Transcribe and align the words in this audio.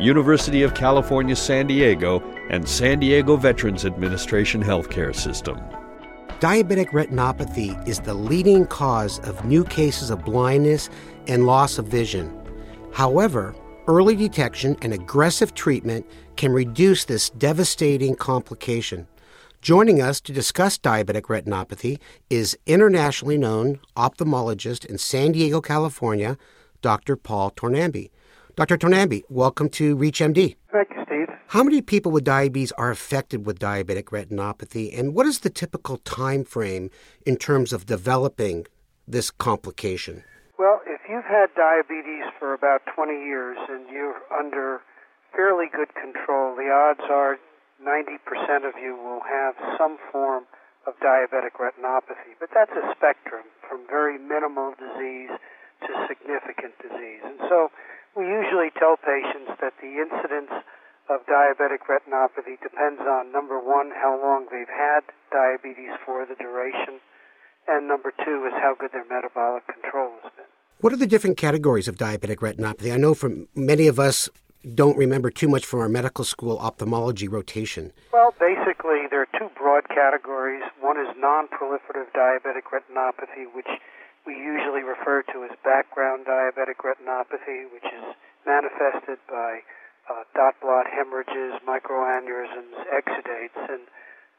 University 0.00 0.62
of 0.62 0.74
California, 0.74 1.34
San 1.34 1.66
Diego, 1.66 2.20
and 2.50 2.68
San 2.68 3.00
Diego 3.00 3.36
Veterans 3.36 3.84
Administration 3.84 4.62
Healthcare 4.62 5.14
System. 5.14 5.58
Diabetic 6.38 6.90
retinopathy 6.90 7.86
is 7.88 7.98
the 7.98 8.14
leading 8.14 8.64
cause 8.64 9.18
of 9.20 9.44
new 9.44 9.64
cases 9.64 10.10
of 10.10 10.24
blindness 10.24 10.88
and 11.26 11.46
loss 11.46 11.78
of 11.78 11.88
vision. 11.88 12.32
However, 12.92 13.56
early 13.88 14.14
detection 14.14 14.76
and 14.82 14.92
aggressive 14.92 15.52
treatment 15.54 16.06
can 16.36 16.52
reduce 16.52 17.04
this 17.04 17.30
devastating 17.30 18.14
complication. 18.14 19.08
Joining 19.62 20.00
us 20.00 20.20
to 20.20 20.32
discuss 20.32 20.78
diabetic 20.78 21.22
retinopathy 21.22 21.98
is 22.30 22.56
internationally 22.66 23.36
known 23.36 23.80
ophthalmologist 23.96 24.84
in 24.84 24.96
San 24.96 25.32
Diego, 25.32 25.60
California, 25.60 26.38
Dr. 26.82 27.16
Paul 27.16 27.50
Tornambe. 27.50 28.10
Dr. 28.58 28.76
Tornambe, 28.76 29.22
welcome 29.28 29.68
to 29.68 29.94
ReachMD. 29.94 30.56
Thank 30.72 30.88
you, 30.90 31.04
Steve. 31.06 31.28
How 31.46 31.62
many 31.62 31.80
people 31.80 32.10
with 32.10 32.24
diabetes 32.24 32.72
are 32.72 32.90
affected 32.90 33.46
with 33.46 33.60
diabetic 33.60 34.06
retinopathy, 34.10 34.98
and 34.98 35.14
what 35.14 35.26
is 35.26 35.46
the 35.46 35.48
typical 35.48 35.98
time 35.98 36.42
frame 36.42 36.90
in 37.24 37.36
terms 37.36 37.72
of 37.72 37.86
developing 37.86 38.66
this 39.06 39.30
complication? 39.30 40.24
Well, 40.58 40.80
if 40.88 40.98
you've 41.08 41.22
had 41.22 41.54
diabetes 41.54 42.26
for 42.40 42.52
about 42.52 42.82
20 42.96 43.12
years 43.12 43.58
and 43.68 43.86
you're 43.92 44.18
under 44.36 44.80
fairly 45.30 45.66
good 45.70 45.94
control, 45.94 46.56
the 46.56 46.66
odds 46.66 47.06
are 47.08 47.38
90% 47.78 48.66
of 48.66 48.74
you 48.82 48.96
will 48.96 49.22
have 49.22 49.54
some 49.78 49.98
form 50.10 50.46
of 50.84 50.94
diabetic 50.98 51.62
retinopathy. 51.62 52.34
But 52.40 52.48
that's 52.52 52.72
a 52.72 52.90
spectrum 52.90 53.44
from 53.70 53.86
very 53.86 54.18
minimal 54.18 54.74
disease 54.74 55.30
to 55.86 55.94
significant 56.10 56.74
disease. 56.82 57.22
And 57.22 57.38
so 57.48 57.70
usually 58.48 58.70
tell 58.78 58.96
patients 58.96 59.52
that 59.60 59.74
the 59.80 60.00
incidence 60.00 60.50
of 61.10 61.20
diabetic 61.26 61.84
retinopathy 61.88 62.60
depends 62.62 63.00
on 63.00 63.32
number 63.32 63.58
one, 63.58 63.90
how 63.90 64.18
long 64.20 64.46
they've 64.50 64.68
had 64.68 65.00
diabetes 65.30 65.92
for 66.04 66.24
the 66.24 66.34
duration, 66.34 67.00
and 67.66 67.86
number 67.86 68.12
two 68.24 68.46
is 68.46 68.52
how 68.56 68.74
good 68.78 68.92
their 68.92 69.04
metabolic 69.04 69.64
control 69.66 70.12
has 70.22 70.32
been. 70.36 70.46
What 70.80 70.92
are 70.92 70.96
the 70.96 71.06
different 71.06 71.36
categories 71.36 71.88
of 71.88 71.96
diabetic 71.96 72.36
retinopathy? 72.36 72.92
I 72.92 72.96
know 72.96 73.14
from 73.14 73.48
many 73.54 73.86
of 73.86 73.98
us 73.98 74.30
don't 74.74 74.96
remember 74.96 75.30
too 75.30 75.48
much 75.48 75.66
from 75.66 75.80
our 75.80 75.88
medical 75.88 76.24
school 76.24 76.58
ophthalmology 76.58 77.28
rotation. 77.28 77.92
Well, 78.12 78.32
basically, 78.38 79.08
there 79.10 79.22
are 79.22 79.38
two 79.38 79.48
broad 79.56 79.88
categories. 79.88 80.62
One 80.80 80.96
is 80.98 81.08
non 81.16 81.48
proliferative 81.48 82.12
diabetic 82.16 82.68
retinopathy, 82.72 83.52
which 83.54 83.68
we 84.26 84.34
usually 84.34 84.82
refer 84.82 85.22
to 85.32 85.44
as 85.44 85.50
background 85.64 86.26
diabetic 86.26 86.84
retinopathy, 86.84 87.70
which 87.72 87.84
is 87.84 88.14
manifested 88.48 89.20
by 89.28 89.60
uh, 90.08 90.24
dot 90.32 90.56
blot 90.64 90.88
hemorrhages, 90.88 91.60
microaneurysms, 91.68 92.80
exudates, 92.88 93.60
and 93.68 93.84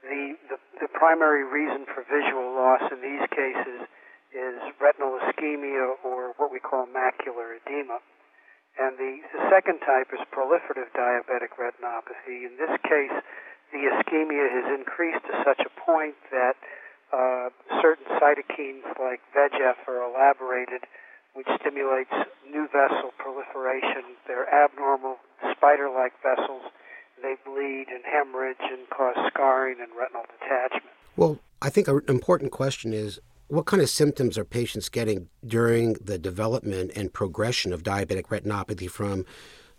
the, 0.02 0.34
the 0.50 0.58
the 0.82 0.90
primary 0.98 1.46
reason 1.46 1.86
for 1.86 2.02
visual 2.10 2.56
loss 2.58 2.82
in 2.90 3.04
these 3.06 3.28
cases 3.30 3.86
is 4.34 4.58
retinal 4.82 5.18
ischemia 5.22 5.94
or 6.02 6.34
what 6.38 6.52
we 6.52 6.60
call 6.60 6.88
macular 6.90 7.58
edema. 7.58 8.00
And 8.80 8.96
the, 8.96 9.20
the 9.36 9.44
second 9.52 9.84
type 9.84 10.08
is 10.16 10.24
proliferative 10.32 10.88
diabetic 10.96 11.58
retinopathy. 11.60 12.48
In 12.48 12.56
this 12.56 12.72
case, 12.88 13.12
the 13.76 13.82
ischemia 13.92 14.48
has 14.48 14.80
increased 14.80 15.26
to 15.28 15.34
such 15.44 15.60
a 15.66 15.72
point 15.84 16.16
that 16.32 16.56
uh, 17.12 17.50
certain 17.82 18.06
cytokines 18.22 18.86
like 19.02 19.20
VEGF 19.36 19.84
are 19.90 20.06
elaborated, 20.06 20.86
which 21.40 21.48
stimulates 21.62 22.12
new 22.52 22.68
vessel 22.68 23.16
proliferation. 23.18 24.04
They're 24.28 24.52
abnormal 24.54 25.16
spider-like 25.56 26.12
vessels. 26.22 26.64
They 27.24 27.36
bleed 27.46 27.86
and 27.88 28.04
hemorrhage 28.04 28.58
and 28.60 28.90
cause 28.90 29.16
scarring 29.32 29.78
and 29.80 29.88
retinal 29.98 30.24
detachment. 30.38 30.92
Well, 31.16 31.40
I 31.62 31.70
think 31.70 31.88
an 31.88 32.02
important 32.10 32.52
question 32.52 32.92
is 32.92 33.22
what 33.48 33.68
kind 33.68 33.82
of 33.82 33.90
symptoms 33.90 34.38
are 34.38 34.44
patients 34.44 34.90
getting 34.90 35.30
during 35.48 35.94
the 35.94 36.18
development 36.18 36.92
and 36.94 37.14
progression 37.14 37.72
of 37.72 37.84
diabetic 37.84 38.24
retinopathy 38.24 38.90
from 38.90 39.26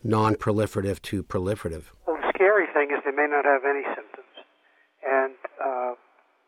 non 0.02 0.36
proliferative 0.36 1.02
to 1.02 1.22
proliferative? 1.22 1.92
Well, 2.06 2.16
the 2.16 2.32
scary 2.34 2.68
thing 2.72 2.88
is 2.90 3.04
they 3.04 3.12
may 3.12 3.28
not 3.28 3.44
have 3.44 3.66
any 3.68 3.84
symptoms. 3.94 4.32
And 5.04 5.34
uh, 5.62 5.92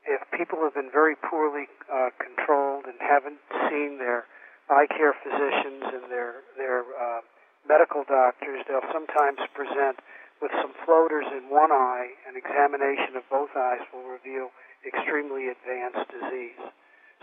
if 0.07 0.23
people 0.33 0.61
have 0.63 0.73
been 0.73 0.91
very 0.91 1.17
poorly 1.17 1.67
uh, 1.93 2.09
controlled 2.17 2.87
and 2.87 2.95
haven't 2.99 3.41
seen 3.69 3.99
their 3.99 4.25
eye 4.73 4.89
care 4.89 5.13
physicians 5.21 5.85
and 5.93 6.05
their, 6.09 6.43
their 6.57 6.81
uh, 6.97 7.21
medical 7.69 8.03
doctors, 8.09 8.65
they'll 8.67 8.89
sometimes 8.93 9.39
present 9.53 10.01
with 10.41 10.51
some 10.59 10.73
floaters 10.83 11.29
in 11.31 11.53
one 11.53 11.71
eye. 11.71 12.11
An 12.27 12.35
examination 12.35 13.15
of 13.15 13.23
both 13.29 13.53
eyes 13.55 13.85
will 13.93 14.09
reveal 14.09 14.51
extremely 14.83 15.53
advanced 15.53 16.09
disease. 16.11 16.59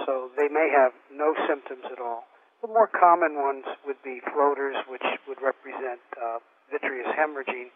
So 0.05 0.31
they 0.39 0.47
may 0.47 0.71
have 0.71 0.95
no 1.11 1.35
symptoms 1.43 1.83
at 1.91 1.99
all. 1.99 2.23
The 2.61 2.71
more 2.71 2.87
common 2.87 3.35
ones 3.35 3.65
would 3.83 3.99
be 4.03 4.23
floaters, 4.31 4.75
which 4.87 5.03
would 5.27 5.41
represent 5.43 5.99
uh, 6.15 6.39
vitreous 6.71 7.07
hemorrhaging, 7.15 7.71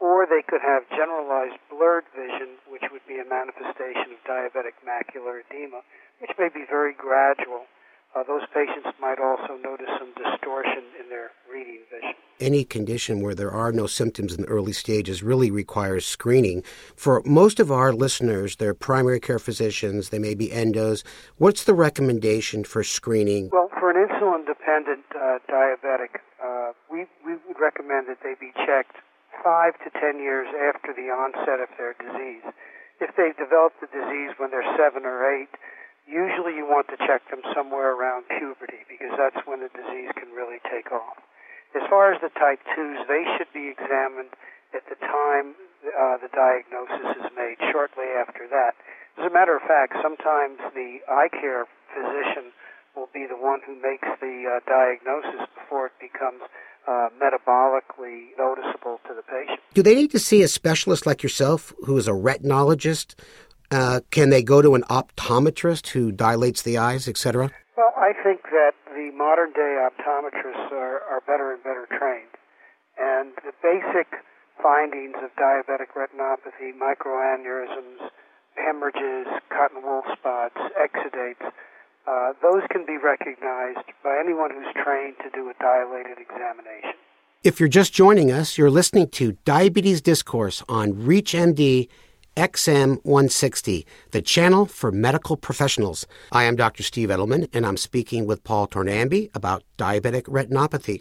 or 0.00 0.28
they 0.28 0.44
could 0.44 0.60
have 0.60 0.88
generalized 0.92 1.56
blurred 1.72 2.04
vision, 2.12 2.60
which 2.68 2.84
would 2.92 3.04
be 3.08 3.16
a 3.16 3.24
manifestation 3.24 4.12
of 4.12 4.20
diabetic 4.28 4.76
macular 4.84 5.40
edema, 5.40 5.80
which 6.20 6.32
may 6.36 6.52
be 6.52 6.68
very 6.68 6.92
gradual 6.92 7.64
uh, 8.14 8.22
those 8.26 8.42
patients 8.54 8.88
might 9.00 9.18
also 9.18 9.56
notice 9.62 9.88
some 9.98 10.12
distortion 10.14 10.84
in 11.00 11.08
their 11.08 11.30
reading 11.50 11.80
vision. 11.90 12.14
Any 12.38 12.64
condition 12.64 13.22
where 13.22 13.34
there 13.34 13.50
are 13.50 13.72
no 13.72 13.86
symptoms 13.86 14.34
in 14.34 14.42
the 14.42 14.48
early 14.48 14.72
stages 14.72 15.22
really 15.22 15.50
requires 15.50 16.04
screening. 16.04 16.62
For 16.94 17.22
most 17.24 17.60
of 17.60 17.72
our 17.72 17.92
listeners, 17.92 18.56
they're 18.56 18.74
primary 18.74 19.20
care 19.20 19.38
physicians, 19.38 20.10
they 20.10 20.18
may 20.18 20.34
be 20.34 20.48
endos. 20.48 21.02
What's 21.38 21.64
the 21.64 21.74
recommendation 21.74 22.64
for 22.64 22.84
screening? 22.84 23.48
Well, 23.52 23.70
for 23.80 23.90
an 23.90 23.96
insulin 23.96 24.44
dependent 24.46 25.04
uh, 25.14 25.38
diabetic, 25.48 26.20
uh, 26.44 26.72
we, 26.92 27.06
we 27.24 27.40
would 27.48 27.58
recommend 27.58 28.06
that 28.08 28.18
they 28.22 28.34
be 28.38 28.52
checked 28.66 28.96
five 29.42 29.72
to 29.84 29.90
ten 29.98 30.18
years 30.18 30.48
after 30.68 30.92
the 30.92 31.08
onset 31.08 31.60
of 31.60 31.68
their 31.78 31.94
disease. 31.96 32.44
If 33.00 33.16
they've 33.16 33.36
developed 33.36 33.80
the 33.80 33.88
disease 33.88 34.36
when 34.36 34.50
they're 34.50 34.76
seven 34.76 35.04
or 35.04 35.24
eight, 35.24 35.52
usually 36.06 36.54
you 36.54 36.64
want 36.64 36.86
to 36.88 36.98
check 37.02 37.26
them 37.28 37.42
somewhere 37.52 37.92
around 37.92 38.30
puberty 38.30 38.86
because 38.88 39.12
that's 39.18 39.42
when 39.46 39.60
the 39.60 39.70
disease 39.74 40.14
can 40.14 40.30
really 40.30 40.62
take 40.70 40.90
off. 40.94 41.18
As 41.74 41.82
far 41.90 42.14
as 42.14 42.22
the 42.22 42.32
type 42.32 42.62
2s, 42.72 43.04
they 43.10 43.26
should 43.36 43.50
be 43.52 43.68
examined 43.68 44.32
at 44.72 44.86
the 44.88 44.96
time 44.96 45.58
uh, 45.84 46.16
the 46.18 46.30
diagnosis 46.32 47.20
is 47.20 47.28
made, 47.36 47.58
shortly 47.70 48.06
after 48.16 48.48
that. 48.48 48.78
As 49.18 49.26
a 49.26 49.32
matter 49.34 49.54
of 49.56 49.62
fact, 49.62 49.94
sometimes 50.00 50.58
the 50.74 51.02
eye 51.10 51.28
care 51.28 51.66
physician 51.92 52.54
will 52.94 53.08
be 53.12 53.26
the 53.28 53.36
one 53.36 53.60
who 53.66 53.74
makes 53.76 54.08
the 54.20 54.48
uh, 54.48 54.60
diagnosis 54.64 55.46
before 55.54 55.86
it 55.86 55.96
becomes 56.00 56.40
uh, 56.88 57.08
metabolically 57.20 58.30
noticeable 58.38 59.00
to 59.06 59.14
the 59.14 59.22
patient. 59.22 59.60
Do 59.74 59.82
they 59.82 59.94
need 59.94 60.10
to 60.12 60.18
see 60.18 60.42
a 60.42 60.48
specialist 60.48 61.04
like 61.06 61.22
yourself 61.22 61.74
who 61.84 61.96
is 61.98 62.08
a 62.08 62.12
retinologist 62.12 63.14
uh, 63.70 64.00
can 64.10 64.30
they 64.30 64.42
go 64.42 64.62
to 64.62 64.74
an 64.74 64.82
optometrist 64.84 65.88
who 65.88 66.12
dilates 66.12 66.62
the 66.62 66.78
eyes, 66.78 67.08
etc.? 67.08 67.50
Well, 67.76 67.92
I 67.96 68.12
think 68.22 68.42
that 68.52 68.72
the 68.94 69.10
modern 69.16 69.52
day 69.52 69.82
optometrists 69.82 70.72
are, 70.72 71.02
are 71.10 71.22
better 71.26 71.52
and 71.52 71.62
better 71.62 71.86
trained. 71.90 72.32
And 72.98 73.32
the 73.44 73.52
basic 73.62 74.08
findings 74.62 75.16
of 75.22 75.30
diabetic 75.36 75.92
retinopathy, 75.94 76.72
microaneurysms, 76.72 78.10
hemorrhages, 78.56 79.26
cotton 79.50 79.82
wool 79.82 80.02
spots, 80.16 80.56
exudates, 80.80 81.52
uh, 82.06 82.32
those 82.40 82.62
can 82.70 82.86
be 82.86 82.96
recognized 82.96 83.86
by 84.02 84.16
anyone 84.18 84.50
who's 84.50 84.72
trained 84.82 85.16
to 85.18 85.30
do 85.34 85.50
a 85.50 85.54
dilated 85.60 86.18
examination. 86.18 86.94
If 87.42 87.60
you're 87.60 87.68
just 87.68 87.92
joining 87.92 88.32
us, 88.32 88.56
you're 88.56 88.70
listening 88.70 89.08
to 89.10 89.32
Diabetes 89.44 90.00
Discourse 90.00 90.62
on 90.68 90.94
ReachMD 90.94 91.88
XM 92.36 93.02
160, 93.02 93.86
the 94.10 94.20
channel 94.20 94.66
for 94.66 94.92
medical 94.92 95.38
professionals. 95.38 96.06
I 96.30 96.44
am 96.44 96.54
Dr. 96.54 96.82
Steve 96.82 97.08
Edelman, 97.08 97.48
and 97.54 97.64
I'm 97.64 97.78
speaking 97.78 98.26
with 98.26 98.44
Paul 98.44 98.68
Tornambe 98.68 99.30
about 99.34 99.64
diabetic 99.78 100.24
retinopathy. 100.24 101.00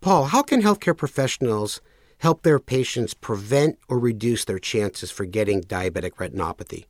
Paul, 0.00 0.24
how 0.24 0.42
can 0.42 0.62
healthcare 0.62 0.96
professionals 0.96 1.82
help 2.20 2.42
their 2.42 2.58
patients 2.58 3.12
prevent 3.12 3.78
or 3.90 3.98
reduce 3.98 4.46
their 4.46 4.58
chances 4.58 5.10
for 5.10 5.26
getting 5.26 5.60
diabetic 5.60 6.12
retinopathy? 6.16 6.86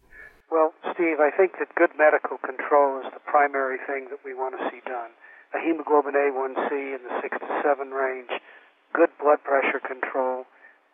Well, 0.49 0.73
Steve, 0.94 1.19
I 1.19 1.31
think 1.37 1.58
that 1.58 1.75
good 1.75 1.91
medical 1.99 2.38
control 2.38 3.00
is 3.00 3.11
the 3.12 3.20
primary 3.26 3.79
thing 3.85 4.06
that 4.11 4.20
we 4.25 4.32
want 4.32 4.55
to 4.58 4.70
see 4.70 4.79
done. 4.87 5.11
A 5.55 5.58
hemoglobin 5.58 6.14
A1C 6.14 6.70
in 6.70 7.00
the 7.03 7.20
6 7.20 7.38
to 7.38 7.62
7 7.67 7.91
range, 7.91 8.31
good 8.94 9.11
blood 9.19 9.43
pressure 9.43 9.81
control, 9.82 10.46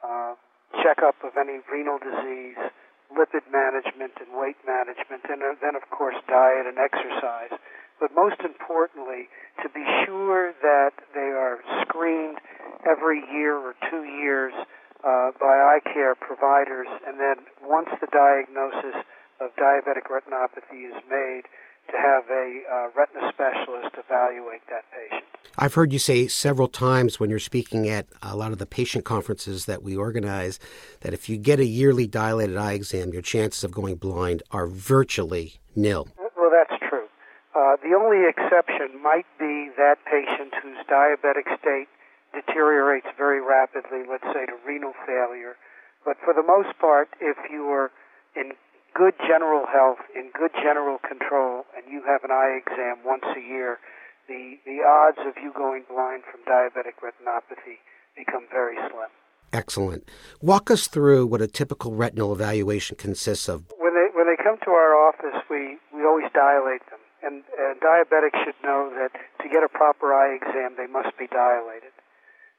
uh, 0.03 0.33
checkup 0.83 1.17
of 1.25 1.37
any 1.37 1.61
renal 1.71 1.99
disease, 1.99 2.59
lipid 3.13 3.47
management 3.53 4.13
and 4.19 4.35
weight 4.35 4.59
management, 4.67 5.23
and 5.29 5.43
uh, 5.43 5.55
then, 5.63 5.77
of 5.77 5.87
course, 5.91 6.17
diet 6.29 6.67
and 6.67 6.79
exercise. 6.79 7.55
But 8.01 8.13
most 8.13 8.41
importantly, 8.45 9.29
to 9.63 9.69
be 9.73 9.85
sure 10.05 10.53
that 10.61 10.93
they 11.15 11.33
are 11.33 11.65
screened 11.83 12.39
every 12.85 13.25
year 13.33 13.57
or 13.57 13.75
two 13.89 14.05
years 14.05 14.53
uh, 15.05 15.33
by 15.41 15.55
eye 15.55 15.85
care 15.93 16.15
providers, 16.15 16.89
and 17.07 17.21
then 17.21 17.47
once 17.63 17.89
the 18.01 18.09
diagnosis 18.13 19.01
of 19.41 19.53
diabetic 19.57 20.09
retinopathy 20.09 20.89
is 20.89 20.97
made 21.09 21.45
to 21.91 21.97
have 21.97 22.25
a 22.29 22.47
uh, 22.67 22.89
retina 22.97 23.31
specialist 23.33 23.95
evaluate 23.97 24.65
that 24.69 24.85
patient. 24.91 25.36
I've 25.59 25.75
heard 25.75 25.93
you 25.93 25.99
say 25.99 26.27
several 26.29 26.69
times 26.69 27.19
when 27.19 27.31
you're 27.31 27.39
speaking 27.39 27.89
at 27.89 28.07
a 28.23 28.37
lot 28.37 28.53
of 28.53 28.59
the 28.59 28.67
patient 28.67 29.05
conferences 29.05 29.67
that 29.67 29.83
we 29.83 29.97
organize 29.97 30.59
that 31.01 31.15
if 31.15 31.29
you 31.29 31.37
get 31.37 31.61
a 31.61 31.65
yearly 31.65 32.07
dilated 32.07 32.57
eye 32.57 32.73
exam, 32.73 33.13
your 33.13 33.23
chances 33.23 33.65
of 33.65 33.73
going 33.73 33.97
blind 33.97 34.43
are 34.51 34.67
virtually 34.67 35.55
nil. 35.75 36.09
Well, 36.37 36.51
that's 36.51 36.81
true. 36.89 37.07
Uh, 37.55 37.77
the 37.83 37.95
only 37.97 38.29
exception 38.29 39.03
might 39.03 39.27
be 39.39 39.71
that 39.77 39.97
patient 40.05 40.55
whose 40.63 40.79
diabetic 40.91 41.49
state 41.59 41.89
deteriorates 42.35 43.07
very 43.17 43.41
rapidly, 43.41 44.05
let's 44.09 44.25
say 44.35 44.45
to 44.47 44.53
renal 44.67 44.93
failure. 45.07 45.57
But 46.05 46.17
for 46.23 46.35
the 46.35 46.43
most 46.43 46.79
part, 46.79 47.09
if 47.21 47.37
you 47.51 47.65
are 47.69 47.91
in 48.37 48.53
good 48.95 49.15
general 49.27 49.67
health, 49.67 49.99
in 50.15 50.31
good 50.33 50.53
general 50.55 50.99
control, 50.99 51.65
and 51.77 51.85
you 51.91 52.03
have 52.07 52.25
an 52.25 52.31
eye 52.31 52.61
exam 52.61 52.99
once 53.05 53.25
a 53.37 53.41
year, 53.41 53.79
the, 54.29 54.59
the 54.67 54.83
odds 54.83 55.19
of 55.27 55.35
you 55.43 55.53
going 55.53 55.85
blind 55.89 56.23
from 56.31 56.43
diabetic 56.45 56.99
retinopathy 57.03 57.79
become 58.17 58.47
very 58.51 58.77
slim. 58.91 59.11
Excellent. 59.53 60.09
Walk 60.41 60.71
us 60.71 60.87
through 60.89 61.27
what 61.27 61.41
a 61.41 61.47
typical 61.47 61.95
retinal 61.95 62.33
evaluation 62.33 62.97
consists 62.97 63.49
of. 63.49 63.65
When 63.79 63.95
they 63.95 64.11
when 64.13 64.27
they 64.27 64.37
come 64.37 64.59
to 64.65 64.71
our 64.71 64.93
office, 64.97 65.39
we, 65.49 65.79
we 65.95 66.05
always 66.05 66.27
dilate 66.35 66.83
them, 66.91 67.01
and, 67.23 67.45
and 67.57 67.81
diabetics 67.81 68.37
should 68.45 68.59
know 68.63 68.91
that 68.99 69.13
to 69.43 69.47
get 69.49 69.63
a 69.63 69.69
proper 69.69 70.13
eye 70.13 70.35
exam, 70.35 70.75
they 70.77 70.91
must 70.91 71.17
be 71.17 71.27
dilated. 71.29 71.95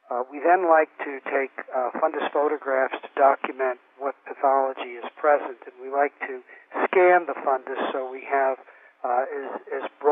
Uh, 0.10 0.24
we 0.32 0.40
then 0.40 0.72
like 0.72 0.88
to 1.04 1.20
take 1.28 1.52
uh, 1.76 1.92
fundus 2.00 2.32
photographs 2.32 2.96
to 3.04 3.10
document 3.20 3.78
what 4.00 4.16
pathology 4.24 4.96
is 4.96 5.04
present, 5.20 5.60
and 5.68 5.76
we 5.84 5.92
like 5.92 6.16
to 6.24 6.40
scan 6.88 7.28
the 7.28 7.36
fundus 7.44 7.92
so 7.92 8.10
we 8.10 8.24
have 8.24 8.56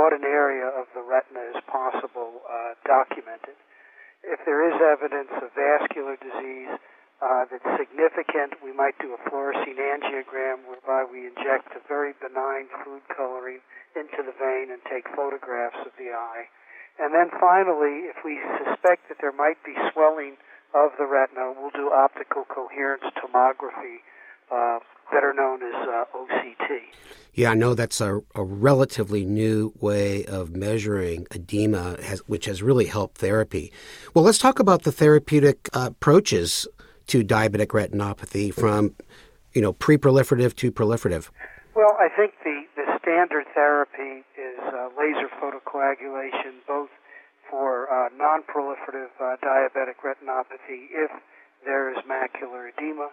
broad 0.06 0.22
an 0.22 0.26
area 0.26 0.70
of 0.70 0.86
the 0.94 1.02
retina 1.02 1.42
as 1.50 1.58
possible 1.66 2.46
uh, 2.46 2.78
documented. 2.86 3.58
If 4.22 4.38
there 4.46 4.62
is 4.70 4.78
evidence 4.78 5.34
of 5.42 5.50
vascular 5.58 6.14
disease 6.22 6.78
uh, 7.26 7.50
that's 7.50 7.66
significant, 7.82 8.62
we 8.62 8.70
might 8.70 8.94
do 9.02 9.18
a 9.18 9.20
fluorescein 9.26 9.82
angiogram 9.82 10.62
whereby 10.70 11.10
we 11.10 11.26
inject 11.26 11.74
a 11.74 11.82
very 11.90 12.14
benign 12.22 12.70
food 12.86 13.02
coloring 13.18 13.66
into 13.98 14.22
the 14.22 14.36
vein 14.38 14.70
and 14.70 14.82
take 14.86 15.10
photographs 15.18 15.82
of 15.82 15.94
the 15.98 16.14
eye. 16.14 16.46
And 17.02 17.10
then 17.10 17.34
finally, 17.42 18.06
if 18.06 18.22
we 18.22 18.38
suspect 18.62 19.10
that 19.10 19.18
there 19.22 19.34
might 19.34 19.58
be 19.66 19.74
swelling 19.90 20.38
of 20.78 20.94
the 21.02 21.10
retina, 21.10 21.50
we'll 21.58 21.74
do 21.74 21.90
optical 21.90 22.46
coherence 22.46 23.10
tomography, 23.18 24.06
uh, 24.52 24.80
better 25.12 25.34
known 25.34 25.62
as 25.64 25.74
uh, 25.88 26.06
OCT. 26.16 26.80
Yeah, 27.34 27.52
I 27.52 27.54
know 27.54 27.74
that's 27.74 28.00
a, 28.00 28.22
a, 28.34 28.44
relatively 28.44 29.26
new 29.26 29.74
way 29.80 30.26
of 30.26 30.56
measuring 30.56 31.28
edema, 31.32 32.02
has, 32.02 32.20
which 32.28 32.46
has 32.46 32.64
really 32.64 32.86
helped 32.86 33.18
therapy. 33.18 33.74
Well, 34.14 34.24
let's 34.24 34.38
talk 34.38 34.60
about 34.60 34.84
the 34.84 34.92
therapeutic 34.92 35.70
uh, 35.74 35.90
approaches 35.92 36.66
to 37.08 37.24
diabetic 37.24 37.68
retinopathy 37.68 38.54
from, 38.54 38.96
you 39.54 39.62
know, 39.62 39.74
pre-proliferative 39.74 40.56
to 40.56 40.72
proliferative. 40.72 41.30
Well, 41.76 41.98
I 42.00 42.08
think 42.16 42.34
the, 42.44 42.64
the 42.78 42.86
standard 43.02 43.46
therapy 43.54 44.24
is 44.40 44.60
uh, 44.64 44.90
laser 44.98 45.28
photocoagulation, 45.36 46.64
both 46.66 46.90
for 47.50 47.92
uh, 47.92 48.10
non-proliferative 48.16 49.12
uh, 49.20 49.36
diabetic 49.44 50.00
retinopathy 50.04 50.88
if 50.92 51.12
there 51.66 51.92
is 51.92 51.98
macular 52.08 52.70
edema, 52.72 53.10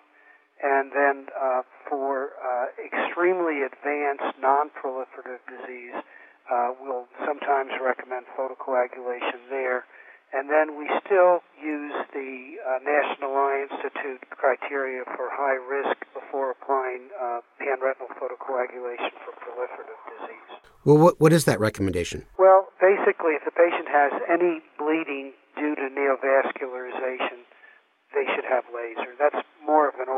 and 0.62 0.94
then 0.94 1.26
uh, 1.35 1.62
for 1.91 2.38
uh, 2.38 2.67
extremely 2.79 3.67
advanced 3.67 4.38
non-proliferative 4.38 5.43
disease, 5.50 5.99
uh, 6.47 6.70
we'll 6.81 7.11
sometimes 7.26 7.70
recommend 7.82 8.26
photocoagulation 8.38 9.50
there. 9.50 9.85
And 10.32 10.49
then 10.49 10.79
we 10.81 10.88
still 11.05 11.44
use 11.61 11.93
the 12.17 12.56
uh, 12.64 12.81
National 12.81 13.37
Eye 13.37 13.69
Institute 13.69 14.25
criteria 14.31 15.05
for 15.05 15.29
high 15.29 15.61
risk 15.61 15.99
before 16.17 16.56
applying 16.56 17.12
uh, 17.20 17.44
panretinal 17.61 18.08
photocoagulation 18.17 19.12
for 19.20 19.37
proliferative 19.37 20.00
disease. 20.08 20.50
Well, 20.87 20.97
what, 20.97 21.20
what 21.20 21.32
is 21.35 21.44
that 21.44 21.61
recommendation? 21.61 22.25
Well, 22.38 22.73
basically, 22.81 23.37
if 23.37 23.44
the 23.44 23.53
patient 23.53 23.93
has 23.93 24.12
any 24.25 24.65
bleeding 24.81 25.37
due 25.55 25.76
to 25.76 25.87
neovascularization, 25.93 27.44
they 28.17 28.25
should 28.32 28.49
have 28.49 28.65
laser. 28.73 29.12
That's 29.20 29.44
more 29.65 29.88
of 29.88 29.97
an 30.00 30.08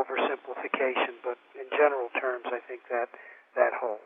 oversimplification, 0.85 1.15
but 1.23 1.37
in 1.59 1.65
general 1.71 2.09
terms, 2.19 2.45
I 2.47 2.59
think 2.67 2.81
that 2.89 3.09
that 3.55 3.71
holds. 3.79 4.01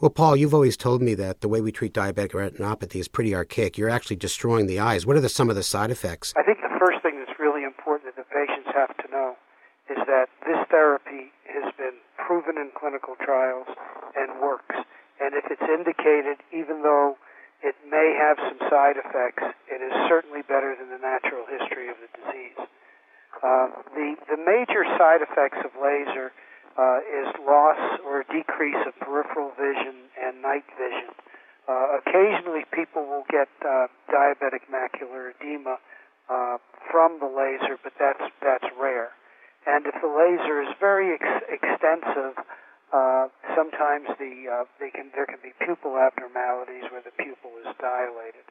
Well, 0.00 0.10
Paul, 0.10 0.36
you've 0.36 0.54
always 0.54 0.76
told 0.76 1.02
me 1.02 1.14
that 1.14 1.42
the 1.42 1.48
way 1.48 1.60
we 1.60 1.70
treat 1.70 1.92
diabetic 1.92 2.32
retinopathy 2.32 2.96
is 2.96 3.08
pretty 3.08 3.34
archaic. 3.34 3.76
You're 3.76 3.90
actually 3.90 4.16
destroying 4.16 4.66
the 4.66 4.80
eyes. 4.80 5.04
What 5.04 5.16
are 5.16 5.20
the, 5.20 5.28
some 5.28 5.50
of 5.50 5.56
the 5.56 5.62
side 5.62 5.90
effects? 5.90 6.32
I 6.36 6.42
think 6.42 6.58
the 6.62 6.72
first 6.80 7.02
thing 7.02 7.18
that's 7.20 7.38
really 7.38 7.62
important 7.62 8.08
that 8.08 8.16
the 8.16 8.28
patients 8.32 8.72
have 8.72 8.96
to 8.96 9.10
know 9.12 9.36
is 9.90 10.00
that 10.06 10.32
this 10.46 10.56
therapy 10.70 11.28
has 11.52 11.68
been 11.76 12.00
proven 12.16 12.56
in 12.56 12.70
clinical 12.72 13.14
trials 13.20 13.68
and 14.16 14.40
works. 14.40 14.76
And 15.20 15.34
if 15.34 15.44
it's 15.50 15.68
indicated, 15.68 16.40
even 16.52 16.80
though 16.80 17.16
it 17.62 17.76
may 17.84 18.16
have 18.16 18.40
some 18.48 18.60
side 18.68 18.96
effects, 18.96 19.44
it 19.68 19.84
is 19.84 19.92
certainly 20.08 20.40
better 20.40 20.72
than 20.72 20.88
the 20.88 21.00
natural 21.00 21.44
history 21.44 21.88
of 21.88 21.96
the 22.00 22.08
disease. 22.16 22.64
Uh, 23.46 23.70
the, 23.94 24.08
the 24.26 24.40
major 24.42 24.82
side 24.98 25.22
effects 25.22 25.62
of 25.62 25.70
laser 25.78 26.34
uh, 26.74 26.98
is 27.06 27.30
loss 27.46 27.78
or 28.02 28.26
decrease 28.26 28.82
of 28.82 28.92
peripheral 28.98 29.54
vision 29.54 30.10
and 30.18 30.42
night 30.42 30.66
vision. 30.74 31.14
Uh, 31.70 32.02
occasionally, 32.02 32.66
people 32.74 33.06
will 33.06 33.22
get 33.30 33.46
uh, 33.62 33.86
diabetic 34.10 34.66
macular 34.66 35.30
edema 35.30 35.78
uh, 36.26 36.58
from 36.90 37.22
the 37.22 37.30
laser, 37.30 37.78
but 37.86 37.94
that's 38.02 38.26
that's 38.42 38.66
rare. 38.74 39.14
And 39.66 39.86
if 39.86 39.94
the 40.02 40.10
laser 40.10 40.62
is 40.62 40.74
very 40.78 41.14
ex- 41.14 41.46
extensive, 41.46 42.34
uh, 42.90 43.30
sometimes 43.54 44.10
the 44.18 44.34
uh, 44.50 44.64
they 44.82 44.90
can 44.90 45.14
there 45.14 45.26
can 45.26 45.38
be 45.42 45.54
pupil 45.62 45.98
abnormalities 45.98 46.90
where 46.90 47.02
the 47.02 47.14
pupil 47.14 47.54
is 47.62 47.70
dilated. 47.78 48.46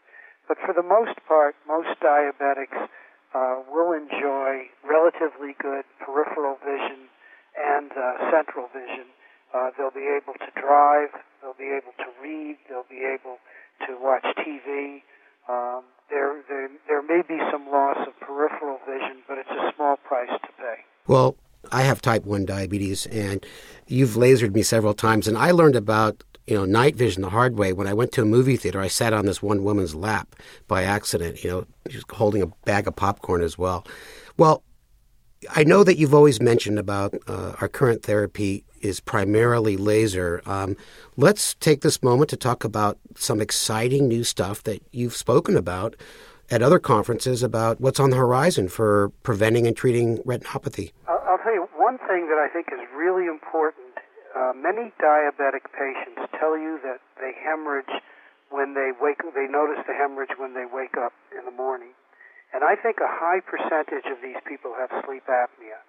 But 0.48 0.56
for 0.64 0.72
the 0.72 0.84
most 0.84 1.20
part, 1.28 1.56
most 1.68 2.00
diabetics 2.00 2.88
uh, 3.36 3.60
will 3.68 3.92
enjoy 3.92 4.72
relatively 4.88 5.52
good 5.60 5.84
peripheral 6.00 6.56
vision 6.64 7.12
and 7.60 7.92
uh, 7.92 8.32
central 8.32 8.68
vision. 8.72 9.12
Uh, 9.54 9.72
they'll 9.78 9.92
be 9.92 10.08
able 10.08 10.34
to 10.40 10.50
drive, 10.60 11.12
they'll 11.42 11.60
be 11.60 11.72
able 11.76 11.92
to 12.00 12.08
read, 12.24 12.58
they'll 12.70 12.88
be 12.90 13.04
able 13.04 13.38
to 13.86 13.98
watch 14.00 14.24
TV. 14.40 15.04
Um, 15.50 15.84
there, 16.10 16.42
there, 16.48 16.70
there 16.88 17.02
may 17.02 17.22
be 17.28 17.38
some 17.52 17.68
loss 17.68 17.98
of 18.08 18.18
peripheral 18.20 18.80
vision, 18.88 19.22
but 19.28 19.38
it's 19.38 19.50
a 19.50 19.72
small 19.76 19.98
price 19.98 20.30
to 20.30 20.48
pay. 20.58 20.84
Well, 21.08 21.36
I 21.72 21.82
have 21.84 22.02
type 22.02 22.26
1 22.26 22.46
diabetes, 22.46 23.06
and 23.08 23.46
you've 23.88 24.12
lasered 24.12 24.54
me 24.54 24.64
several 24.64 24.94
times, 24.94 25.28
and 25.28 25.38
I 25.38 25.52
learned 25.52 25.76
about 25.76 26.24
you 26.48 26.56
know 26.56 26.66
night 26.66 26.96
vision 26.96 27.22
the 27.22 27.30
hard 27.30 27.58
way 27.58 27.74
when 27.74 27.88
I 27.88 27.94
went 27.94 28.12
to 28.14 28.22
a 28.22 28.26
movie 28.26 28.58
theater. 28.58 28.80
I 28.80 28.88
sat 28.88 29.14
on 29.14 29.26
this 29.26 29.42
one 29.42 29.64
woman's 29.64 29.96
lap 29.96 30.36
by 30.68 30.84
accident, 30.84 31.44
you 31.44 31.50
know, 31.50 31.66
just 31.90 32.10
holding 32.12 32.42
a 32.42 32.48
bag 32.66 32.88
of 32.88 32.96
popcorn 32.96 33.42
as 33.42 33.58
well. 33.58 33.86
Well, 34.38 34.64
I 35.56 35.64
know 35.64 35.84
that 35.84 35.98
you've 35.98 36.14
always 36.14 36.42
mentioned 36.42 36.80
about 36.80 37.14
uh, 37.28 37.54
our 37.62 37.68
current 37.68 38.04
therapy 38.04 38.64
is 38.82 39.00
primarily 39.00 39.78
laser. 39.78 40.42
Um, 40.46 40.76
let's 41.18 41.56
take 41.56 41.82
this 41.82 42.02
moment 42.02 42.30
to 42.32 42.38
talk 42.38 42.64
about 42.64 42.98
some 43.16 43.42
exciting 43.42 44.08
new 44.08 44.24
stuff 44.24 44.64
that 44.64 44.82
you've 44.92 45.16
spoken 45.16 45.58
about 45.58 45.96
at 46.52 46.62
other 46.62 46.80
conferences 46.80 47.42
about 47.42 47.82
what's 47.82 48.00
on 48.00 48.12
the 48.12 48.18
horizon 48.18 48.68
for 48.70 49.10
preventing 49.24 49.66
and 49.66 49.76
treating 49.76 50.20
retinopathy. 50.20 50.92
I'll 51.08 51.40
tell 51.40 51.54
you 51.54 51.68
one 51.76 51.98
thing 52.00 52.28
that 52.30 52.38
I 52.38 52.48
think 52.54 52.68
is 52.72 52.80
really 52.96 53.26
important. 53.26 53.98
Uh, 54.36 54.52
many 54.52 54.92
diabetic 55.00 55.64
patients 55.72 56.28
tell 56.36 56.60
you 56.60 56.76
that 56.84 57.00
they 57.24 57.32
hemorrhage 57.40 58.04
when 58.52 58.76
they 58.76 58.92
wake. 59.00 59.24
They 59.24 59.48
notice 59.48 59.80
the 59.88 59.96
hemorrhage 59.96 60.36
when 60.36 60.52
they 60.52 60.68
wake 60.68 61.00
up 61.00 61.16
in 61.32 61.48
the 61.48 61.56
morning. 61.56 61.96
And 62.52 62.60
I 62.64 62.76
think 62.76 63.00
a 63.00 63.08
high 63.08 63.40
percentage 63.40 64.04
of 64.12 64.20
these 64.20 64.40
people 64.44 64.76
have 64.76 64.92
sleep 65.08 65.24
apnea. 65.32 65.80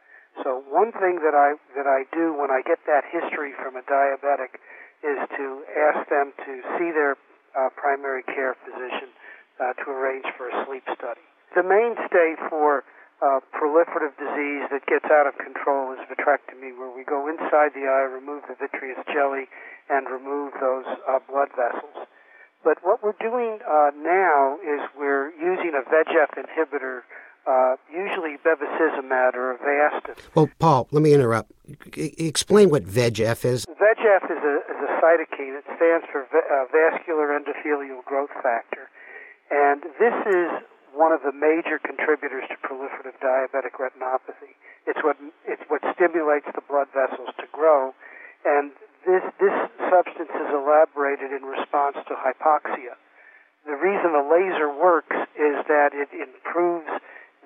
So 0.46 0.62
one 0.70 0.92
thing 0.94 1.18
that 1.26 1.34
I 1.34 1.58
that 1.74 1.90
I 1.90 2.06
do 2.14 2.38
when 2.38 2.54
I 2.54 2.62
get 2.62 2.78
that 2.86 3.02
history 3.10 3.50
from 3.58 3.74
a 3.74 3.82
diabetic 3.82 4.62
is 5.02 5.18
to 5.36 5.46
ask 5.90 6.06
them 6.08 6.30
to 6.46 6.52
see 6.78 6.94
their 6.94 7.18
uh, 7.58 7.74
primary 7.74 8.22
care 8.22 8.54
physician 8.62 9.10
uh, 9.58 9.72
to 9.82 9.90
arrange 9.90 10.26
for 10.36 10.48
a 10.48 10.54
sleep 10.66 10.84
study. 10.94 11.24
The 11.56 11.64
mainstay 11.64 12.36
for 12.48 12.84
uh, 13.22 13.40
proliferative 13.54 14.12
disease 14.20 14.68
that 14.70 14.84
gets 14.86 15.06
out 15.06 15.26
of 15.26 15.36
control 15.38 15.92
is 15.92 16.00
vitrectomy, 16.04 16.76
where 16.76 16.92
we 16.92 17.04
go 17.04 17.28
inside 17.28 17.72
the 17.72 17.88
eye, 17.88 18.04
remove 18.04 18.42
the 18.48 18.54
vitreous 18.60 19.00
jelly, 19.12 19.48
and 19.88 20.06
remove 20.10 20.52
those 20.60 20.84
uh, 21.08 21.18
blood 21.28 21.48
vessels. 21.56 22.06
But 22.64 22.78
what 22.82 23.02
we're 23.02 23.16
doing 23.20 23.60
uh, 23.64 23.90
now 23.96 24.58
is 24.60 24.80
we're 24.98 25.30
using 25.38 25.72
a 25.72 25.82
VEGF 25.88 26.34
inhibitor, 26.36 27.02
uh, 27.46 27.76
usually 27.92 28.36
bevacizumab 28.44 29.34
or 29.34 29.56
Avastin. 29.62 30.18
Well, 30.34 30.50
Paul, 30.58 30.88
let 30.90 31.02
me 31.02 31.14
interrupt. 31.14 31.52
explain 31.94 32.70
what 32.70 32.84
VEGF 32.84 33.44
is. 33.44 33.64
VEGF 33.66 34.24
is 34.24 34.42
a, 34.42 34.56
is 34.66 34.80
a 34.82 34.92
cytokine. 35.00 35.56
It 35.56 35.64
stands 35.76 36.06
for 36.10 36.26
v- 36.32 36.42
uh, 36.50 36.64
vascular 36.72 37.28
endothelial 37.38 38.04
growth 38.04 38.34
factor. 38.42 38.90
And 39.50 39.82
this 40.00 40.14
is 40.26 40.50
one 40.96 41.12
of 41.12 41.20
the 41.20 41.32
major 41.32 41.76
contributors 41.76 42.48
to 42.48 42.56
proliferative 42.64 43.20
diabetic 43.20 43.76
retinopathy. 43.76 44.56
It's 44.88 44.98
what 45.04 45.20
it's 45.44 45.62
what 45.68 45.84
stimulates 45.92 46.48
the 46.56 46.64
blood 46.64 46.88
vessels 46.96 47.36
to 47.36 47.46
grow, 47.52 47.92
and 48.48 48.72
this 49.04 49.22
this 49.36 49.54
substance 49.92 50.32
is 50.32 50.50
elaborated 50.50 51.36
in 51.36 51.44
response 51.44 52.00
to 52.08 52.16
hypoxia. 52.16 52.96
The 53.68 53.76
reason 53.76 54.16
the 54.16 54.24
laser 54.24 54.72
works 54.72 55.16
is 55.36 55.60
that 55.68 55.92
it 55.92 56.08
improves 56.16 56.88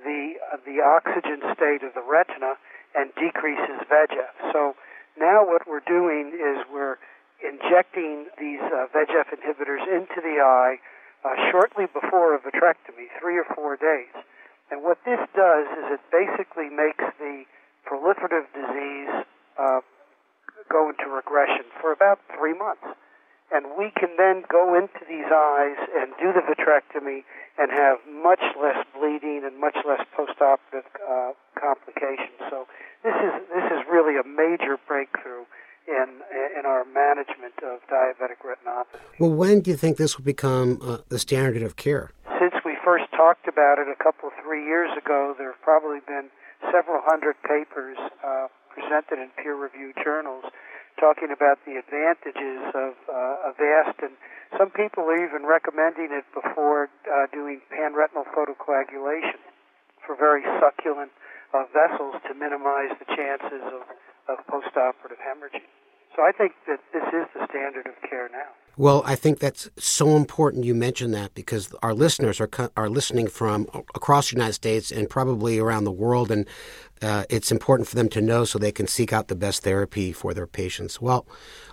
the 0.07 0.38
uh, 0.54 0.62
the 0.62 0.78
oxygen 0.80 1.42
state 1.52 1.83
of 1.83 1.92
the 1.99 2.07
retina 2.07 2.54
and 2.95 3.11
decreases 3.19 3.83
VEGF. 3.90 4.52
So 4.54 4.75
now 5.19 5.42
what 5.42 5.66
we're 5.66 5.85
doing 5.85 6.33
is 6.35 6.62
we're 6.71 6.99
injecting 7.42 8.26
these 8.38 8.62
uh, 8.62 8.87
VEGF 8.95 9.35
inhibitors 9.35 9.83
into 9.90 10.21
the 10.23 10.38
eye 10.38 10.78
uh, 11.24 11.36
shortly 11.50 11.86
before 11.92 12.34
a 12.34 12.40
vitrectomy, 12.40 13.08
three 13.20 13.36
or 13.36 13.46
four 13.54 13.76
days. 13.76 14.12
And 14.70 14.82
what 14.82 14.98
this 15.04 15.20
does 15.34 15.66
is 15.76 15.98
it 15.98 16.02
basically 16.12 16.70
makes 16.70 17.02
the 17.18 17.44
proliferative 17.84 18.46
disease 18.54 19.26
uh, 19.58 19.80
go 20.70 20.88
into 20.88 21.10
regression 21.10 21.66
for 21.80 21.92
about 21.92 22.20
three 22.38 22.54
months. 22.54 22.86
And 23.50 23.74
we 23.76 23.90
can 23.90 24.14
then 24.14 24.46
go 24.46 24.78
into 24.78 25.02
these 25.10 25.26
eyes 25.26 25.80
and 25.98 26.14
do 26.22 26.30
the 26.30 26.46
vitrectomy 26.46 27.26
and 27.58 27.74
have 27.74 27.98
much 28.06 28.42
less 28.54 28.78
bleeding 28.94 29.42
and 29.42 29.58
much 29.58 29.74
less 29.82 30.06
postoperative 30.14 30.86
uh, 31.02 31.34
complications. 31.58 32.38
So 32.48 32.70
this 33.02 33.18
is 33.18 33.34
this 33.50 33.66
is 33.74 33.82
really 33.90 34.14
a 34.14 34.22
major 34.22 34.78
breakthrough 34.86 35.50
in 35.90 36.23
in 36.59 36.64
our 36.64 36.85
management 36.87 37.54
of 37.66 37.82
diabetic 37.90 38.38
retinopathy. 38.47 39.02
Well, 39.18 39.35
when 39.35 39.61
do 39.61 39.70
you 39.70 39.76
think 39.76 39.97
this 39.97 40.16
will 40.16 40.25
become 40.25 40.78
uh, 40.82 40.99
the 41.09 41.18
standard 41.18 41.62
of 41.62 41.76
care? 41.76 42.12
Since 42.38 42.54
we 42.64 42.76
first 42.85 43.11
talked 43.11 43.49
about 43.49 43.78
it 43.78 43.88
a 43.90 43.99
couple 44.02 44.28
of 44.28 44.35
three 44.42 44.64
years 44.64 44.90
ago, 44.97 45.35
there 45.37 45.52
have 45.52 45.62
probably 45.62 46.00
been 46.06 46.30
several 46.70 47.02
hundred 47.02 47.37
papers 47.42 47.99
uh, 48.23 48.47
presented 48.70 49.18
in 49.18 49.28
peer-reviewed 49.37 49.97
journals 50.02 50.44
talking 50.99 51.32
about 51.32 51.59
the 51.64 51.80
advantages 51.80 52.61
of 52.76 52.92
uh, 53.09 53.50
Avastin. 53.50 54.12
Some 54.59 54.70
people 54.70 55.04
are 55.04 55.16
even 55.16 55.49
recommending 55.49 56.12
it 56.12 56.25
before 56.35 56.92
uh, 57.09 57.26
doing 57.32 57.61
panretinal 57.73 58.28
photocoagulation 58.37 59.40
for 60.04 60.14
very 60.14 60.44
succulent 60.61 61.11
uh, 61.54 61.64
vessels 61.73 62.20
to 62.28 62.35
minimize 62.35 62.92
the 63.00 63.09
chances 63.16 63.64
of 63.75 63.82
of 64.30 64.38
postoperative 64.47 64.89
hemorrhaging. 65.30 65.70
So 66.16 66.22
I 66.22 66.32
think 66.32 66.52
that 66.66 66.80
this 66.92 67.06
is 67.14 67.26
the 67.34 67.46
standard 67.49 67.87
of 67.87 67.94
care 68.08 68.28
now. 68.32 68.50
Well, 68.76 69.02
I 69.04 69.14
think 69.14 69.38
that's 69.38 69.68
so 69.78 70.16
important 70.16 70.64
you 70.64 70.75
mention 70.75 71.12
that 71.12 71.34
because 71.34 71.72
our 71.82 71.94
listeners 71.94 72.40
are 72.40 72.49
are 72.76 72.88
listening 72.88 73.28
from 73.28 73.66
across 73.94 74.30
the 74.30 74.37
United 74.37 74.54
States 74.54 74.90
and 74.90 75.08
probably 75.08 75.58
around 75.58 75.84
the 75.84 75.92
world, 75.92 76.30
and 76.30 76.46
uh, 77.02 77.25
it's 77.28 77.52
important 77.52 77.88
for 77.88 77.94
them 77.94 78.08
to 78.10 78.20
know 78.20 78.44
so 78.44 78.58
they 78.58 78.72
can 78.72 78.87
seek 78.87 79.12
out 79.12 79.28
the 79.28 79.34
best 79.37 79.62
therapy 79.62 80.12
for 80.12 80.34
their 80.34 80.46
patients. 80.46 81.00
Well, 81.00 81.26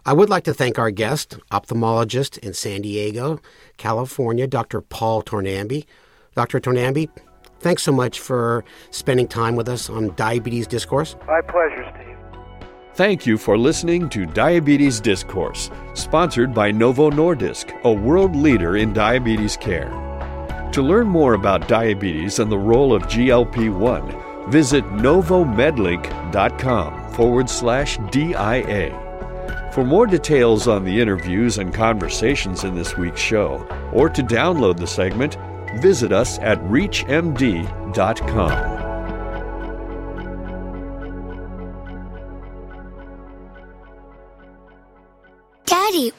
I 0.06 0.14
would 0.14 0.30
like 0.30 0.44
to 0.46 0.54
thank 0.54 0.78
our 0.78 0.92
guest, 0.92 1.38
ophthalmologist 1.52 2.38
in 2.40 2.54
San 2.54 2.82
Diego, 2.82 3.40
California, 3.78 4.48
Dr. 4.48 4.82
Paul 4.82 5.24
Tornambe. 5.24 5.86
Dr. 6.36 6.60
Tornambe, 6.60 7.10
thanks 7.60 7.84
so 7.84 7.92
much 7.92 8.20
for 8.20 8.64
spending 8.92 9.28
time 9.28 9.56
with 9.56 9.68
us 9.68 9.90
on 9.90 10.14
Diabetes 10.16 10.68
Discourse. 10.68 11.16
My 11.26 11.42
pleasure, 11.42 11.86
Steve. 11.96 12.07
Thank 12.98 13.25
you 13.27 13.38
for 13.38 13.58
listening 13.60 14.10
to 14.10 14.25
Diabetes 14.25 15.00
Discourse, 15.00 15.70
sponsored 15.94 16.51
by 16.51 16.72
Novo 16.72 17.12
Nordisk, 17.12 17.80
a 17.84 17.94
world 17.94 18.36
leader 18.36 18.77
in 18.77 18.92
diabetes 18.92 19.56
care. 19.56 19.92
To 20.72 20.82
learn 20.82 21.06
more 21.06 21.36
about 21.36 21.68
diabetes 21.68 22.39
and 22.39 22.51
the 22.51 22.58
role 22.58 22.96
of 22.96 23.04
GLP 23.04 23.72
1, 23.72 24.50
visit 24.50 24.84
novomedlink.com 24.86 27.13
forward 27.13 27.51
slash 27.51 28.00
DIA. 28.10 29.70
For 29.75 29.86
more 29.86 30.08
details 30.08 30.68
on 30.68 30.84
the 30.84 31.00
interviews 31.00 31.60
and 31.60 31.72
conversations 31.72 32.63
in 32.63 32.74
this 32.74 32.98
week's 32.98 33.22
show, 33.22 33.63
or 33.94 34.10
to 34.10 34.24
download 34.24 34.77
the 34.77 34.88
segment, 34.88 35.38
visit 35.82 36.12
us 36.12 36.39
at 36.39 36.58
reachmd.com. 36.62 37.68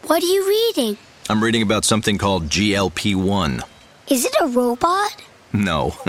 what 0.09 0.23
are 0.23 0.27
you 0.27 0.49
reading? 0.49 0.97
I'm 1.29 1.45
reading 1.45 1.61
about 1.61 1.85
something 1.85 2.17
called 2.17 2.49
GLP 2.49 3.15
1. 3.15 3.63
Is 4.09 4.25
it 4.25 4.35
a 4.41 4.47
robot? 4.47 5.23
No. 5.53 5.91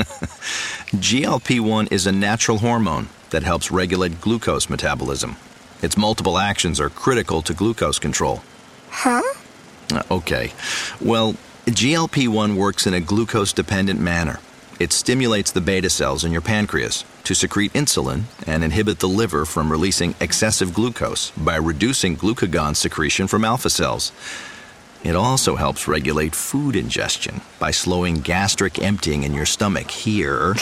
GLP 0.96 1.60
1 1.60 1.88
is 1.88 2.08
a 2.08 2.12
natural 2.14 2.60
hormone 2.60 3.10
that 3.32 3.44
helps 3.44 3.72
regulate 3.72 4.22
glucose 4.22 4.70
metabolism. 4.70 5.36
Its 5.82 5.98
multiple 5.98 6.38
actions 6.38 6.80
are 6.80 6.90
critical 6.90 7.42
to 7.42 7.54
glucose 7.54 8.00
control. 8.00 8.42
Huh? 8.90 9.22
Uh, 9.92 10.04
okay. 10.10 10.54
Well, 11.02 11.34
GLP 11.66 12.30
1 12.30 12.56
works 12.56 12.88
in 12.88 12.94
a 12.94 13.02
glucose 13.02 13.52
dependent 13.52 14.00
manner. 14.00 14.40
It 14.80 14.94
stimulates 14.94 15.52
the 15.52 15.62
beta 15.62 15.90
cells 15.90 16.24
in 16.24 16.32
your 16.32 16.42
pancreas 16.42 17.04
to 17.30 17.36
secrete 17.36 17.72
insulin 17.74 18.24
and 18.48 18.64
inhibit 18.64 18.98
the 18.98 19.08
liver 19.08 19.46
from 19.46 19.72
releasing 19.72 20.16
excessive 20.20 20.74
glucose 20.74 21.30
by 21.38 21.56
reducing 21.56 22.18
glucagon 22.18 22.76
secretion 22.76 23.28
from 23.28 23.46
alpha 23.46 23.70
cells. 23.70 24.12
It 25.04 25.16
also 25.16 25.56
helps 25.56 25.88
regulate 25.88 26.34
food 26.34 26.76
ingestion 26.76 27.42
by 27.60 27.70
slowing 27.70 28.16
gastric 28.16 28.82
emptying 28.82 29.22
in 29.22 29.36
your 29.36 29.46
stomach 29.46 29.92
here 29.92 30.56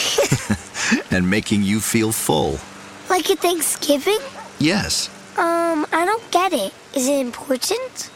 and 1.10 1.30
making 1.30 1.62
you 1.62 1.80
feel 1.80 2.12
full. 2.12 2.58
Like 3.08 3.30
at 3.30 3.38
Thanksgiving? 3.38 4.20
Yes. 4.58 5.08
Um, 5.38 5.86
I 5.90 6.04
don't 6.04 6.30
get 6.30 6.52
it. 6.52 6.74
Is 6.94 7.08
it 7.08 7.18
important? 7.18 8.10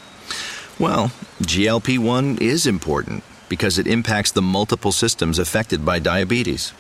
Well, 0.79 1.11
GLP 1.41 1.99
1 1.99 2.37
is 2.43 2.67
important 2.67 3.25
because 3.49 3.79
it 3.79 3.87
impacts 3.87 4.31
the 4.31 4.43
multiple 4.43 4.93
systems 4.93 5.39
affected 5.39 5.87
by 5.87 6.01
diabetes. 6.01 6.75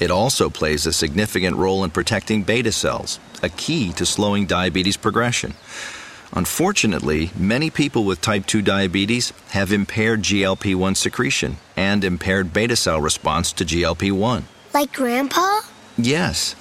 It 0.00 0.10
also 0.10 0.48
plays 0.48 0.86
a 0.86 0.92
significant 0.92 1.56
role 1.56 1.82
in 1.82 1.90
protecting 1.90 2.44
beta 2.44 2.72
cells, 2.72 3.18
a 3.42 3.48
key 3.48 3.92
to 3.94 4.06
slowing 4.06 4.46
diabetes 4.46 4.96
progression. 4.96 5.54
Unfortunately, 6.32 7.30
many 7.36 7.70
people 7.70 8.04
with 8.04 8.20
type 8.20 8.46
2 8.46 8.62
diabetes 8.62 9.32
have 9.50 9.72
impaired 9.72 10.22
GLP 10.22 10.74
1 10.74 10.94
secretion 10.94 11.56
and 11.76 12.04
impaired 12.04 12.52
beta 12.52 12.76
cell 12.76 13.00
response 13.00 13.52
to 13.54 13.64
GLP 13.64 14.12
1. 14.12 14.44
Like 14.74 14.92
Grandpa? 14.92 15.60
Yes. 15.96 16.54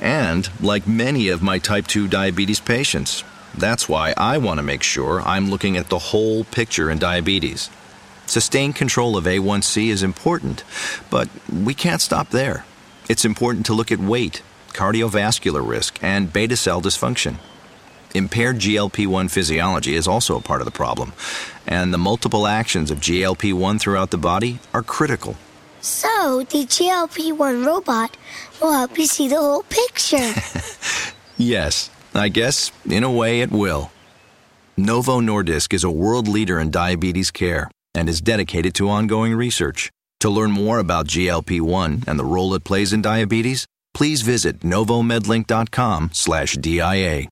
And 0.00 0.48
like 0.62 0.86
many 0.86 1.28
of 1.28 1.42
my 1.42 1.58
type 1.58 1.86
2 1.86 2.08
diabetes 2.08 2.60
patients. 2.60 3.24
That's 3.58 3.88
why 3.88 4.14
I 4.16 4.38
want 4.38 4.58
to 4.58 4.62
make 4.62 4.82
sure 4.82 5.20
I'm 5.22 5.50
looking 5.50 5.76
at 5.76 5.88
the 5.88 5.98
whole 5.98 6.44
picture 6.44 6.88
in 6.88 6.98
diabetes. 6.98 7.68
Sustained 8.26 8.76
control 8.76 9.16
of 9.16 9.24
A1C 9.24 9.88
is 9.88 10.04
important, 10.04 10.62
but 11.10 11.28
we 11.52 11.74
can't 11.74 12.00
stop 12.00 12.30
there. 12.30 12.64
It's 13.10 13.24
important 13.24 13.66
to 13.66 13.74
look 13.74 13.90
at 13.90 13.98
weight, 13.98 14.40
cardiovascular 14.68 15.68
risk, 15.68 15.98
and 16.00 16.32
beta 16.32 16.56
cell 16.56 16.80
dysfunction. 16.80 17.38
Impaired 18.14 18.60
GLP 18.60 19.04
1 19.08 19.26
physiology 19.26 19.96
is 19.96 20.06
also 20.06 20.36
a 20.36 20.40
part 20.40 20.60
of 20.60 20.64
the 20.64 20.70
problem, 20.70 21.12
and 21.66 21.92
the 21.92 21.98
multiple 21.98 22.46
actions 22.46 22.88
of 22.88 23.00
GLP 23.00 23.52
1 23.52 23.80
throughout 23.80 24.12
the 24.12 24.16
body 24.16 24.60
are 24.72 24.84
critical. 24.84 25.34
So, 25.80 26.44
the 26.50 26.64
GLP 26.64 27.36
1 27.36 27.64
robot 27.64 28.16
will 28.60 28.74
help 28.74 28.96
you 28.96 29.06
see 29.06 29.26
the 29.26 29.40
whole 29.40 29.64
picture. 29.64 30.32
yes, 31.36 31.90
I 32.14 32.28
guess 32.28 32.70
in 32.88 33.02
a 33.02 33.10
way 33.10 33.40
it 33.40 33.50
will. 33.50 33.90
Novo 34.76 35.20
Nordisk 35.20 35.74
is 35.74 35.82
a 35.82 35.90
world 35.90 36.28
leader 36.28 36.60
in 36.60 36.70
diabetes 36.70 37.32
care 37.32 37.72
and 37.92 38.08
is 38.08 38.20
dedicated 38.20 38.72
to 38.74 38.88
ongoing 38.88 39.34
research. 39.34 39.90
To 40.20 40.30
learn 40.30 40.50
more 40.50 40.78
about 40.78 41.06
GLP 41.06 41.62
1 41.62 42.04
and 42.06 42.18
the 42.18 42.24
role 42.24 42.52
it 42.54 42.62
plays 42.62 42.92
in 42.92 43.00
diabetes, 43.00 43.64
please 43.94 44.20
visit 44.20 44.60
novomedlink.com/dia. 44.60 47.28